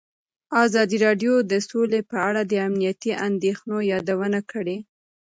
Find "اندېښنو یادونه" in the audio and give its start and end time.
3.27-4.39